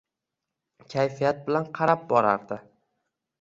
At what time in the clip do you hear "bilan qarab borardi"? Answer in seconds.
1.51-2.59